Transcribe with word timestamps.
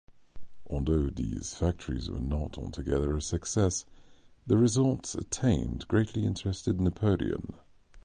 Although 0.65 1.11
these 1.11 1.53
factories 1.53 2.09
were 2.09 2.17
not 2.17 2.57
altogether 2.57 3.15
a 3.15 3.21
success, 3.21 3.85
the 4.47 4.57
results 4.57 5.13
attained 5.13 5.87
greatly 5.87 6.25
interested 6.25 6.81
Napoleon. 6.81 7.53